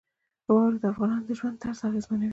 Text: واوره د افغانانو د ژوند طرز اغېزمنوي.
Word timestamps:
واوره 0.49 0.77
د 0.81 0.85
افغانانو 0.93 1.27
د 1.27 1.29
ژوند 1.39 1.59
طرز 1.63 1.79
اغېزمنوي. 1.89 2.29